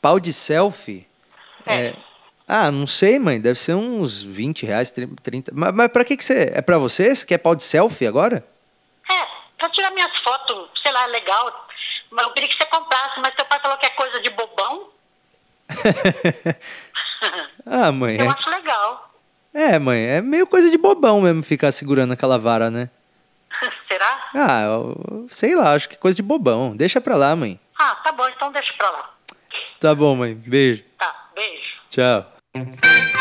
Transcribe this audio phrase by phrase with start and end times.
[0.00, 1.06] Pau de selfie?
[1.66, 1.94] É.
[2.48, 3.40] Ah, não sei, mãe.
[3.40, 5.52] Deve ser uns 20 reais, 30.
[5.54, 6.50] Mas, mas pra que, que você.
[6.54, 7.14] É pra você?
[7.14, 8.44] Você quer pau de selfie agora?
[9.10, 9.26] É,
[9.58, 11.66] pra tirar minhas fotos, sei lá, legal.
[12.10, 14.88] Mas eu queria que você comprasse, mas seu pai falou que é coisa de bobão.
[17.66, 18.16] ah, mãe.
[18.18, 19.12] Eu É, acho legal.
[19.54, 20.00] é, mãe.
[20.06, 22.90] É meio coisa de bobão mesmo ficar segurando aquela vara, né?
[23.88, 24.30] Será?
[24.34, 26.74] Ah, eu- sei lá, acho que é coisa de bobão.
[26.76, 27.60] Deixa pra lá, mãe.
[27.78, 29.10] Ah, tá bom, então deixa pra lá.
[29.80, 30.34] Tá bom, mãe.
[30.34, 30.84] Beijo.
[30.98, 31.80] Tá, beijo.
[31.88, 33.19] Tchau.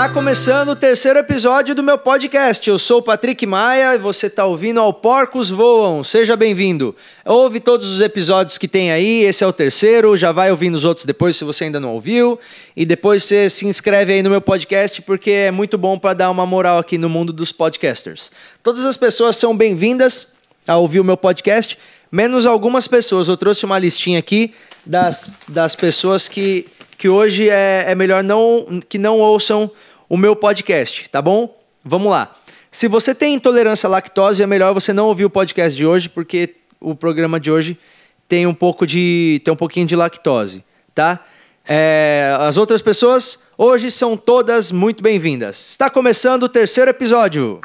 [0.00, 2.66] Tá começando o terceiro episódio do meu podcast.
[2.66, 6.02] Eu sou o Patrick Maia e você tá ouvindo ao Porcos Voam.
[6.02, 6.96] Seja bem-vindo.
[7.22, 10.86] Ouve todos os episódios que tem aí, esse é o terceiro, já vai ouvindo os
[10.86, 12.40] outros depois se você ainda não ouviu.
[12.74, 16.30] E depois você se inscreve aí no meu podcast porque é muito bom para dar
[16.30, 18.32] uma moral aqui no mundo dos podcasters.
[18.62, 20.28] Todas as pessoas são bem-vindas
[20.66, 21.76] a ouvir o meu podcast,
[22.10, 23.28] menos algumas pessoas.
[23.28, 24.54] Eu trouxe uma listinha aqui
[24.86, 29.70] das, das pessoas que, que hoje é, é melhor não que não ouçam
[30.10, 31.56] o meu podcast, tá bom?
[31.84, 32.34] Vamos lá.
[32.68, 36.08] Se você tem intolerância à lactose, é melhor você não ouvir o podcast de hoje,
[36.08, 37.78] porque o programa de hoje
[38.26, 39.40] tem um pouco de.
[39.44, 41.24] tem um pouquinho de lactose, tá?
[41.68, 45.70] É, as outras pessoas hoje são todas muito bem-vindas.
[45.70, 47.60] Está começando o terceiro episódio.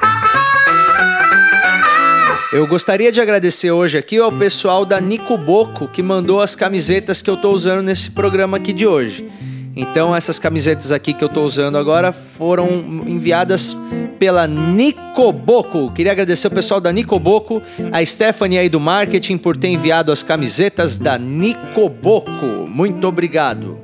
[2.52, 7.20] Eu gostaria de agradecer hoje aqui ao pessoal da Nico Boco que mandou as camisetas
[7.20, 9.28] que eu tô usando nesse programa aqui de hoje.
[9.76, 12.66] Então essas camisetas aqui que eu tô usando agora foram
[13.06, 13.76] enviadas
[14.18, 15.92] pela Nicoboco.
[15.92, 17.60] Queria agradecer o pessoal da Nicoboco,
[17.92, 22.66] a Stephanie aí do marketing por ter enviado as camisetas da Nicoboco.
[22.66, 23.78] Muito obrigado.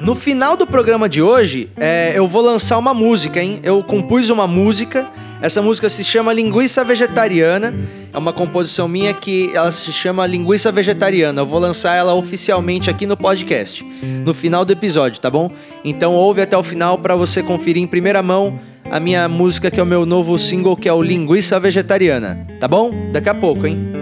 [0.00, 3.60] No final do programa de hoje, é, eu vou lançar uma música, hein?
[3.62, 5.10] Eu compus uma música.
[5.40, 7.74] Essa música se chama Linguiça Vegetariana.
[8.12, 11.42] É uma composição minha que ela se chama Linguiça Vegetariana.
[11.42, 13.84] Eu vou lançar ela oficialmente aqui no podcast,
[14.24, 15.50] no final do episódio, tá bom?
[15.84, 18.58] Então ouve até o final para você conferir em primeira mão
[18.90, 22.66] a minha música que é o meu novo single que é o Linguiça Vegetariana, tá
[22.66, 23.10] bom?
[23.12, 23.92] Daqui a pouco, hein?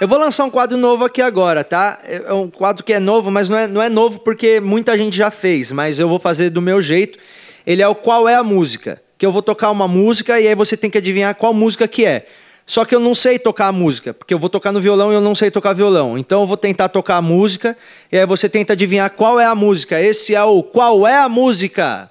[0.00, 2.00] Eu vou lançar um quadro novo aqui agora, tá?
[2.04, 5.16] É um quadro que é novo, mas não é, não é novo porque muita gente
[5.16, 7.18] já fez, mas eu vou fazer do meu jeito.
[7.66, 9.00] Ele é o Qual é a Música?
[9.20, 12.06] Que eu vou tocar uma música e aí você tem que adivinhar qual música que
[12.06, 12.26] é.
[12.64, 15.14] Só que eu não sei tocar a música, porque eu vou tocar no violão e
[15.14, 16.16] eu não sei tocar violão.
[16.16, 17.76] Então eu vou tentar tocar a música
[18.10, 20.00] e aí você tenta adivinhar qual é a música.
[20.00, 22.10] Esse é o Qual é a Música?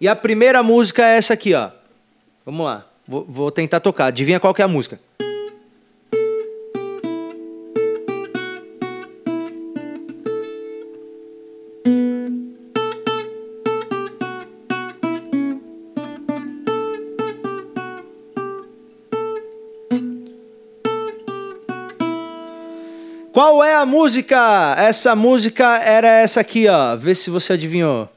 [0.00, 1.70] E a primeira música é essa aqui, ó.
[2.44, 2.84] Vamos lá.
[3.06, 4.06] Vou, vou tentar tocar.
[4.06, 4.98] Adivinha qual é a música?
[23.86, 24.74] Música?
[24.76, 26.96] Essa música era essa aqui, ó.
[26.96, 28.10] Vê se você adivinhou.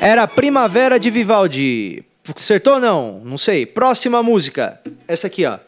[0.00, 2.04] Era Primavera de Vivaldi.
[2.36, 3.22] Acertou ou não?
[3.24, 3.66] Não sei.
[3.66, 4.80] Próxima música.
[5.08, 5.58] Essa aqui, ó.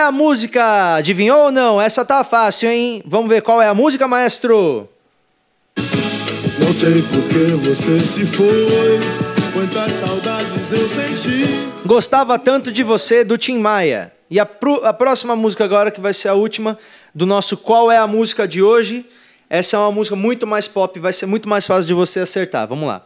[0.00, 0.94] É a música?
[0.96, 1.80] Adivinhou ou não?
[1.80, 3.02] Essa tá fácil, hein?
[3.06, 4.88] Vamos ver qual é a música, maestro.
[6.58, 8.98] Não sei por que você se foi.
[9.52, 11.70] Quantas saudades eu senti.
[11.84, 14.12] Gostava tanto de você, do Tim Maia.
[14.30, 16.78] E a, pro- a próxima música agora, que vai ser a última
[17.14, 19.04] do nosso Qual é a Música de hoje.
[19.48, 22.66] Essa é uma música muito mais pop, vai ser muito mais fácil de você acertar.
[22.68, 23.02] Vamos lá.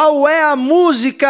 [0.00, 1.28] Qual é a música?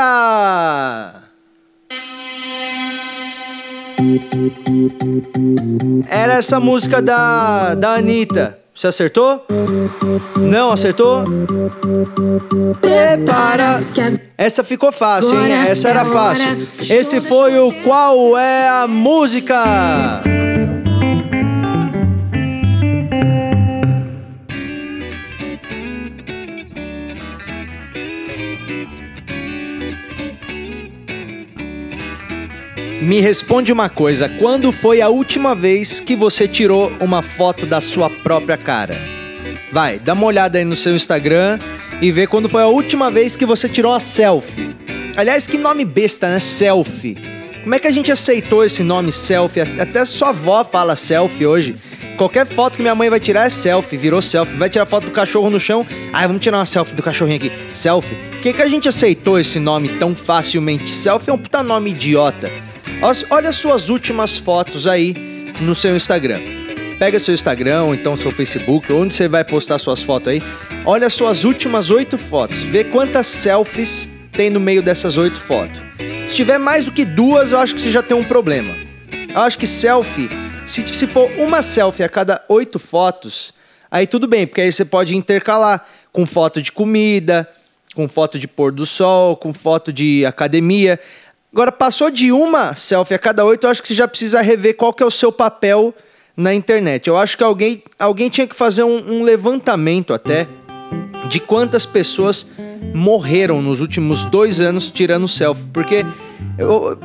[6.09, 8.57] Era essa música da, da Anitta.
[8.73, 9.45] Você acertou?
[10.39, 11.25] Não acertou?
[12.81, 13.83] Prepara.
[14.39, 15.53] Essa ficou fácil, hein?
[15.69, 16.37] Essa era agora.
[16.37, 16.69] fácil.
[16.97, 20.23] Esse foi o Qual é a música?
[33.11, 37.81] Me responde uma coisa: quando foi a última vez que você tirou uma foto da
[37.81, 38.97] sua própria cara?
[39.73, 41.59] Vai, dá uma olhada aí no seu Instagram
[42.01, 44.77] e vê quando foi a última vez que você tirou uma selfie.
[45.17, 46.39] Aliás, que nome besta, né?
[46.39, 47.17] Selfie.
[47.65, 49.63] Como é que a gente aceitou esse nome selfie?
[49.63, 51.75] Até sua avó fala selfie hoje.
[52.17, 54.57] Qualquer foto que minha mãe vai tirar é selfie, virou selfie.
[54.57, 55.85] Vai tirar foto do cachorro no chão.
[56.13, 57.51] Ah, vamos tirar uma selfie do cachorrinho aqui.
[57.73, 58.15] Selfie.
[58.15, 60.89] Por que, que a gente aceitou esse nome tão facilmente?
[60.89, 62.70] Selfie é um puta nome idiota.
[63.03, 65.15] Olha suas últimas fotos aí
[65.63, 66.39] no seu Instagram.
[66.99, 70.43] Pega seu Instagram, ou então seu Facebook, onde você vai postar suas fotos aí.
[70.85, 72.59] Olha suas últimas oito fotos.
[72.59, 75.81] Vê quantas selfies tem no meio dessas oito fotos.
[76.27, 78.77] Se tiver mais do que duas, eu acho que você já tem um problema.
[79.33, 80.29] Eu acho que selfie,
[80.67, 83.55] se, se for uma selfie a cada oito fotos,
[83.91, 87.49] aí tudo bem, porque aí você pode intercalar com foto de comida,
[87.95, 91.01] com foto de pôr do sol, com foto de academia.
[91.53, 94.77] Agora, passou de uma selfie a cada oito, eu acho que você já precisa rever
[94.77, 95.93] qual que é o seu papel
[96.37, 97.09] na internet.
[97.09, 100.47] Eu acho que alguém, alguém tinha que fazer um, um levantamento até
[101.29, 102.47] de quantas pessoas
[102.95, 105.67] morreram nos últimos dois anos tirando selfie.
[105.73, 106.07] Porque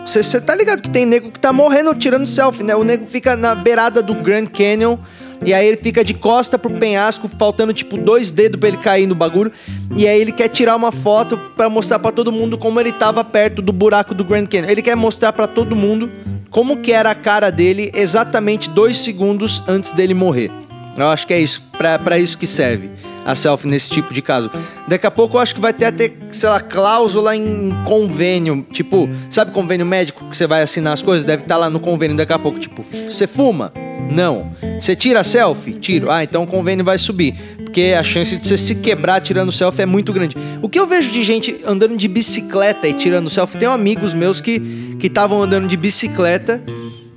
[0.06, 2.75] você tá ligado que tem nego que tá morrendo tirando selfie, né?
[2.75, 4.97] O nego fica na beirada do Grand Canyon
[5.43, 9.07] e aí ele fica de costa pro penhasco, faltando tipo dois dedos pra ele cair
[9.07, 9.51] no bagulho.
[9.95, 13.23] E aí ele quer tirar uma foto para mostrar para todo mundo como ele tava
[13.23, 14.69] perto do buraco do Grand Canyon.
[14.69, 16.11] Ele quer mostrar para todo mundo
[16.49, 20.51] como que era a cara dele exatamente dois segundos antes dele morrer.
[20.97, 22.89] Eu acho que é isso, para isso que serve
[23.25, 24.51] a selfie nesse tipo de caso.
[24.88, 28.66] Daqui a pouco eu acho que vai ter até, sei lá, cláusula em convênio.
[28.72, 31.25] Tipo, sabe convênio médico que você vai assinar as coisas?
[31.25, 32.60] Deve estar tá lá no convênio daqui a pouco.
[32.60, 33.74] Tipo, você fuma?
[34.12, 34.51] Não.
[34.80, 35.74] Você tira selfie?
[35.74, 36.12] Tiro.
[36.12, 37.33] Ah, então o convênio vai subir.
[37.57, 40.38] Porque a chance de você se quebrar tirando selfie é muito grande.
[40.62, 44.39] O que eu vejo de gente andando de bicicleta e tirando selfie, tem amigos meus
[44.39, 44.62] que
[45.01, 46.63] estavam andando de bicicleta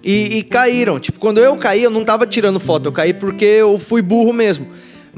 [0.03, 0.99] e, e, caíram.
[0.99, 4.33] Tipo, quando eu caí, eu não tava tirando foto, eu caí porque eu fui burro
[4.33, 4.67] mesmo.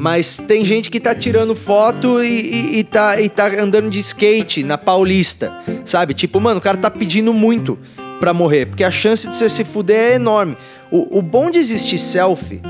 [0.01, 4.01] Mas tem gente que tá tirando foto e, e, e, tá, e tá andando de
[4.01, 5.53] skate na Paulista,
[5.85, 6.15] sabe?
[6.15, 7.79] Tipo, mano, o cara tá pedindo muito
[8.19, 10.57] pra morrer, porque a chance de você se fuder é enorme.
[10.91, 12.63] O, o bom de existir selfie,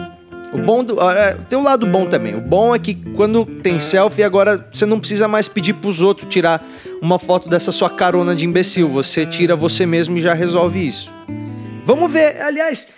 [0.52, 1.00] o bom do.
[1.00, 2.34] É, tem um lado bom também.
[2.34, 6.28] O bom é que quando tem selfie, agora você não precisa mais pedir pros outros
[6.28, 6.66] tirar
[7.00, 8.88] uma foto dessa sua carona de imbecil.
[8.88, 11.12] Você tira você mesmo e já resolve isso.
[11.84, 12.88] Vamos ver, aliás,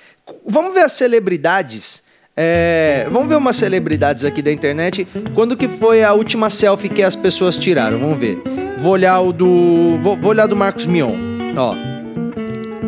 [0.46, 2.02] vamos ver as celebridades.
[2.37, 5.06] É, vamos ver umas celebridades aqui da internet.
[5.34, 7.99] Quando que foi a última selfie que as pessoas tiraram?
[7.99, 8.43] Vamos ver.
[8.79, 9.99] Vou olhar o do.
[10.02, 11.14] Vou, vou olhar do Marcos Mion.
[11.56, 11.76] Ó.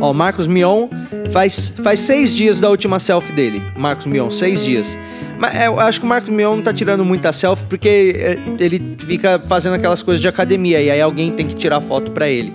[0.00, 0.88] Ó, Marcos Mion
[1.30, 3.62] faz, faz seis dias da última selfie dele.
[3.78, 4.98] Marcos Mion, seis dias.
[5.38, 8.38] Mas é, eu acho que o Marcos Mion não tá tirando muita selfie porque é,
[8.62, 12.28] ele fica fazendo aquelas coisas de academia e aí alguém tem que tirar foto pra
[12.28, 12.52] ele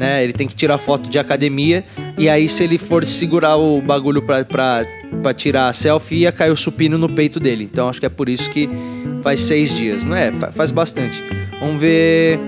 [0.00, 0.24] né?
[0.24, 1.84] Ele tem que tirar foto de academia
[2.16, 4.82] e aí se ele for segurar o bagulho pra, pra,
[5.20, 7.64] pra tirar a selfie, ia cair o supino no peito dele.
[7.64, 8.68] Então acho que é por isso que
[9.22, 10.32] faz seis dias, não é?
[10.52, 11.22] Faz bastante.
[11.60, 12.40] Vamos ver.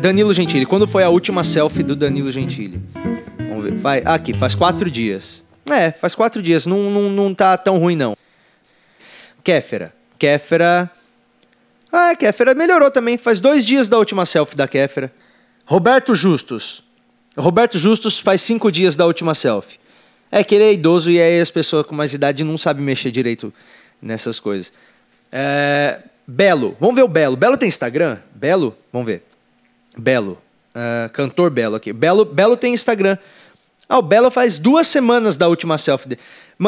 [0.00, 0.66] Danilo Gentili.
[0.66, 2.80] Quando foi a última selfie do Danilo Gentili?
[3.48, 3.74] Vamos ver.
[3.76, 5.42] Vai, aqui, faz quatro dias.
[5.70, 6.66] É, faz quatro dias.
[6.66, 8.16] Não, não, não tá tão ruim, não.
[9.42, 9.94] Kéfera.
[10.18, 10.90] Kéfera.
[11.90, 13.16] Ah, Kéfera melhorou também.
[13.16, 15.12] Faz dois dias da última selfie da Kéfera.
[15.64, 16.82] Roberto Justus.
[17.36, 19.78] Roberto Justus faz cinco dias da última selfie.
[20.30, 23.10] É que ele é idoso e aí as pessoas com mais idade não sabem mexer
[23.10, 23.52] direito
[24.00, 24.72] nessas coisas.
[25.32, 26.00] É...
[26.26, 26.76] Belo.
[26.78, 27.36] Vamos ver o Belo.
[27.36, 28.18] Belo tem Instagram?
[28.34, 28.76] Belo?
[28.92, 29.24] Vamos ver.
[29.98, 30.38] Belo.
[30.74, 31.92] Uh, cantor Belo aqui.
[31.92, 33.18] Belo, Belo tem Instagram.
[33.88, 36.20] Ah, o Belo faz duas semanas da última selfie dele.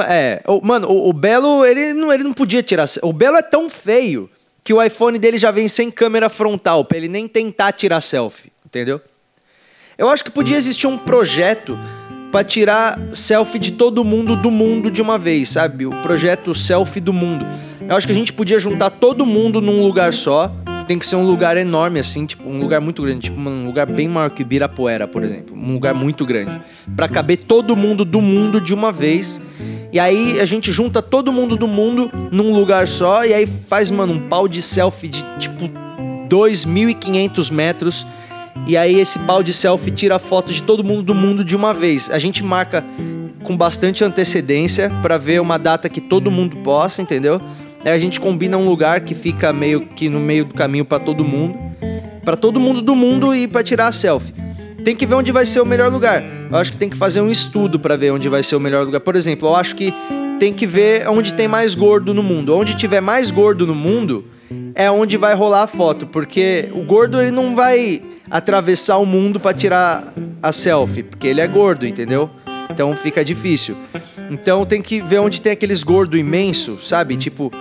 [0.08, 2.88] É, o, mano, o, o, Belo, ele não, ele não podia tirar.
[3.02, 4.28] O Belo é tão feio
[4.64, 8.52] que o iPhone dele já vem sem câmera frontal, pra ele nem tentar tirar selfie
[8.72, 9.00] entendeu?
[9.98, 11.78] Eu acho que podia existir um projeto
[12.32, 15.84] para tirar selfie de todo mundo do mundo de uma vez, sabe?
[15.84, 17.46] O projeto Selfie do Mundo.
[17.86, 20.50] Eu acho que a gente podia juntar todo mundo num lugar só.
[20.86, 23.86] Tem que ser um lugar enorme, assim, tipo, um lugar muito grande, tipo, um lugar
[23.86, 25.54] bem maior que Ibirapuera, por exemplo.
[25.54, 26.58] Um lugar muito grande.
[26.96, 29.38] para caber todo mundo do mundo de uma vez.
[29.92, 33.24] E aí a gente junta todo mundo do mundo num lugar só.
[33.26, 35.68] E aí faz, mano, um pau de selfie de tipo
[36.28, 38.06] 2.500 metros
[38.66, 41.74] e aí esse pau de selfie tira foto de todo mundo do mundo de uma
[41.74, 42.10] vez.
[42.10, 42.84] A gente marca
[43.42, 47.40] com bastante antecedência para ver uma data que todo mundo possa, entendeu?
[47.84, 51.00] Aí a gente combina um lugar que fica meio que no meio do caminho para
[51.00, 51.58] todo mundo,
[52.24, 54.32] para todo mundo do mundo e para tirar a selfie.
[54.84, 56.22] Tem que ver onde vai ser o melhor lugar.
[56.50, 58.84] Eu acho que tem que fazer um estudo para ver onde vai ser o melhor
[58.84, 59.00] lugar.
[59.00, 59.92] Por exemplo, eu acho que
[60.38, 62.56] tem que ver onde tem mais gordo no mundo.
[62.56, 64.24] Onde tiver mais gordo no mundo
[64.74, 68.02] é onde vai rolar a foto, porque o gordo ele não vai
[68.32, 70.10] atravessar o mundo para tirar
[70.42, 72.30] a selfie, porque ele é gordo, entendeu?
[72.70, 73.76] Então fica difícil.
[74.30, 77.14] Então tem que ver onde tem aqueles gordo imenso, sabe?
[77.16, 77.52] Tipo,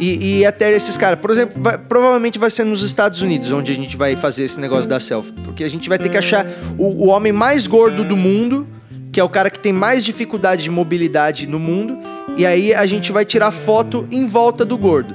[0.00, 1.20] e, e até esses caras.
[1.20, 4.58] Por exemplo, vai, provavelmente vai ser nos Estados Unidos onde a gente vai fazer esse
[4.58, 5.34] negócio da selfie.
[5.44, 6.46] Porque a gente vai ter que achar
[6.78, 8.66] o, o homem mais gordo do mundo,
[9.12, 11.98] que é o cara que tem mais dificuldade de mobilidade no mundo.
[12.34, 15.14] E aí a gente vai tirar foto em volta do gordo.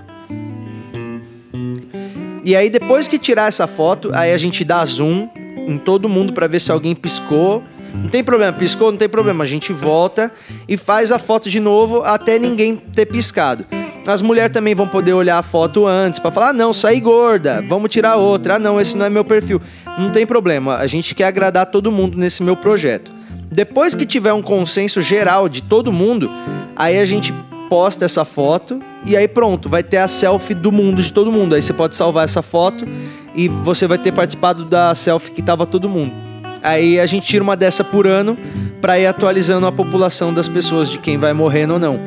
[2.44, 5.30] E aí depois que tirar essa foto, aí a gente dá zoom
[5.68, 9.44] em todo mundo para ver se alguém piscou não tem problema, piscou, não tem problema.
[9.44, 10.32] A gente volta
[10.68, 13.66] e faz a foto de novo até ninguém ter piscado.
[14.06, 17.64] As mulheres também vão poder olhar a foto antes para falar: ah, não, saí gorda,
[17.68, 18.56] vamos tirar outra.
[18.56, 19.62] Ah, não, esse não é meu perfil.
[19.98, 23.12] Não tem problema, a gente quer agradar todo mundo nesse meu projeto.
[23.52, 26.30] Depois que tiver um consenso geral de todo mundo,
[26.76, 27.34] aí a gente
[27.70, 31.56] posta essa foto e aí pronto, vai ter a selfie do mundo de todo mundo.
[31.56, 32.88] Aí você pode salvar essa foto
[33.36, 36.14] e você vai ter participado da selfie que tava todo mundo.
[36.62, 38.38] Aí a gente tira uma dessa por ano
[38.82, 42.00] para ir atualizando a população das pessoas de quem vai morrendo ou não.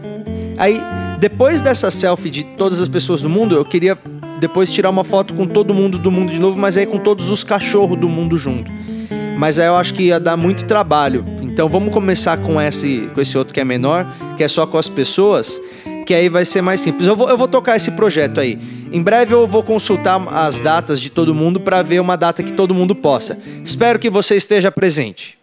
[0.58, 0.80] Aí,
[1.18, 3.96] depois dessa selfie de todas as pessoas do mundo, eu queria
[4.38, 7.30] depois tirar uma foto com todo mundo do mundo de novo, mas aí com todos
[7.30, 8.70] os cachorros do mundo junto.
[9.38, 11.24] Mas aí eu acho que ia dar muito trabalho.
[11.40, 14.06] Então vamos começar com esse, com esse outro que é menor,
[14.36, 15.60] que é só com as pessoas,
[16.12, 17.08] que aí vai ser mais simples.
[17.08, 18.58] Eu vou, eu vou tocar esse projeto aí.
[18.92, 22.52] Em breve eu vou consultar as datas de todo mundo para ver uma data que
[22.52, 23.38] todo mundo possa.
[23.64, 25.38] Espero que você esteja presente.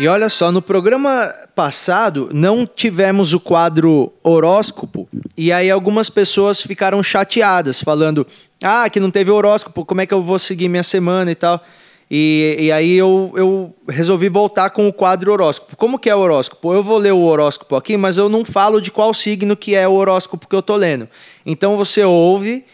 [0.00, 6.60] E olha só, no programa passado não tivemos o quadro horóscopo e aí algumas pessoas
[6.60, 8.26] ficaram chateadas, falando:
[8.60, 11.62] ah, que não teve horóscopo, como é que eu vou seguir minha semana e tal.
[12.10, 15.76] E, e aí eu, eu resolvi voltar com o quadro horóscopo.
[15.76, 16.72] Como que é o horóscopo?
[16.72, 19.88] Eu vou ler o horóscopo aqui, mas eu não falo de qual signo que é
[19.88, 21.08] o horóscopo que eu tô lendo.
[21.44, 22.64] Então você ouve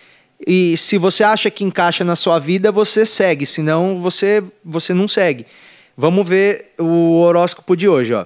[0.47, 5.07] e se você acha que encaixa na sua vida, você segue, senão você, você não
[5.07, 5.47] segue.
[5.97, 8.25] Vamos ver o horóscopo de hoje, ó.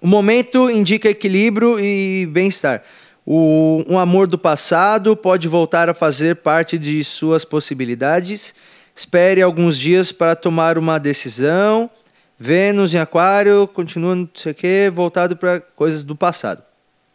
[0.00, 2.82] O momento indica equilíbrio e bem-estar.
[3.24, 8.54] O, um amor do passado pode voltar a fazer parte de suas possibilidades
[8.98, 11.90] Espere alguns dias para tomar uma decisão.
[12.38, 16.62] Vênus em Aquário continua, não sei o quê, voltado para coisas do passado,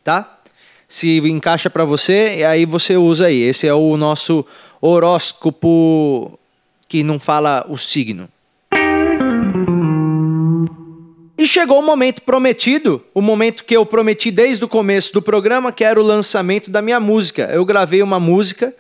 [0.04, 0.40] tá?
[0.88, 3.42] Se encaixa para você, aí você usa aí.
[3.42, 4.46] Esse é o nosso
[4.80, 6.40] horóscopo
[6.88, 8.30] que não fala o signo.
[11.36, 15.72] E chegou o momento prometido, o momento que eu prometi desde o começo do programa,
[15.72, 17.50] que era o lançamento da minha música.
[17.52, 18.72] Eu gravei uma música,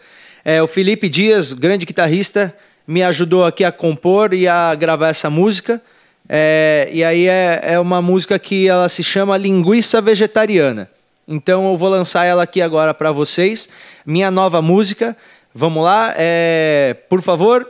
[0.45, 2.55] é, o Felipe Dias, grande guitarrista,
[2.91, 5.81] me ajudou aqui a compor e a gravar essa música.
[6.27, 10.89] É, e aí é, é uma música que ela se chama Linguiça Vegetariana.
[11.25, 13.69] Então eu vou lançar ela aqui agora para vocês.
[14.05, 15.15] Minha nova música.
[15.55, 16.13] Vamos lá.
[16.17, 17.65] É, por favor,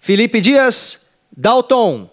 [0.00, 1.02] Felipe Dias,
[1.36, 2.10] Dalton.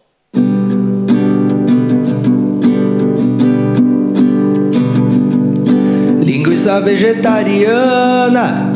[6.24, 8.72] Linguiça vegetariana,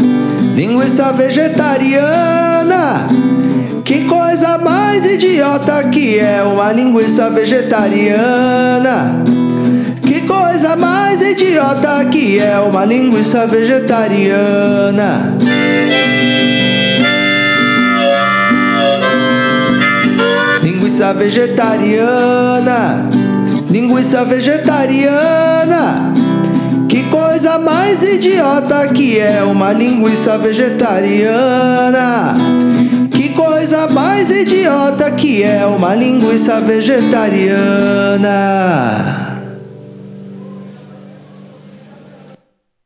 [0.55, 3.07] linguiça vegetariana.
[3.89, 9.15] Que coisa mais idiota que é uma linguiça vegetariana.
[10.05, 15.36] Que coisa mais idiota que é uma linguiça vegetariana.
[20.62, 23.10] Linguiça vegetariana.
[23.72, 26.13] Linguiça vegetariana.
[26.88, 32.68] Que coisa mais idiota que é uma linguiça vegetariana
[33.69, 37.59] coisa mais idiota que é uma linguiça vegetariana.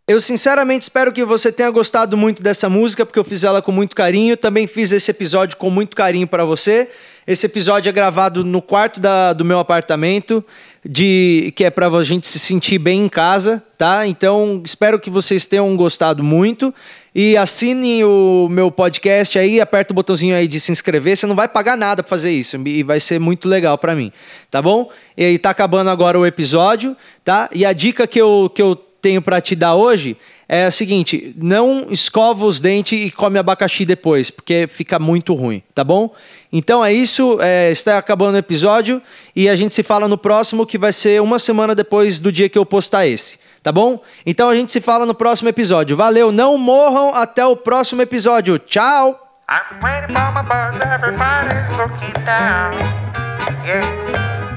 [0.05, 3.71] Eu sinceramente espero que você tenha gostado muito dessa música, porque eu fiz ela com
[3.71, 4.35] muito carinho.
[4.35, 6.89] Também fiz esse episódio com muito carinho para você.
[7.25, 10.43] Esse episódio é gravado no quarto da, do meu apartamento,
[10.85, 14.05] de que é para a gente se sentir bem em casa, tá?
[14.05, 16.73] Então espero que vocês tenham gostado muito
[17.15, 21.15] e assine o meu podcast aí, aperta o botãozinho aí de se inscrever.
[21.15, 24.11] Você não vai pagar nada para fazer isso e vai ser muito legal para mim,
[24.51, 24.91] tá bom?
[25.15, 27.49] E aí tá acabando agora o episódio, tá?
[27.53, 31.33] E a dica que eu que eu tenho para te dar hoje é a seguinte:
[31.37, 36.13] não escova os dentes e come abacaxi depois, porque fica muito ruim, tá bom?
[36.51, 39.01] Então é isso, é, está acabando o episódio
[39.35, 42.49] e a gente se fala no próximo, que vai ser uma semana depois do dia
[42.49, 44.01] que eu postar esse, tá bom?
[44.25, 45.97] Então a gente se fala no próximo episódio.
[45.97, 48.57] Valeu, não morram até o próximo episódio.
[48.59, 49.19] Tchau!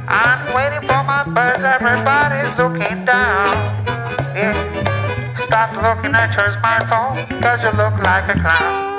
[0.09, 3.57] I'm waiting for my buzz, everybody's looking down.
[4.35, 4.96] Yeah.
[5.47, 8.96] Stop looking at your smartphone, cause you look like a clown.